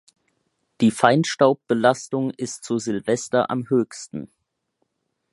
Die 0.81 0.89
Feinstaubbelastung 0.89 2.31
ist 2.31 2.63
zu 2.63 2.79
Silvester 2.79 3.51
am 3.51 3.69
höchsten. 3.69 4.31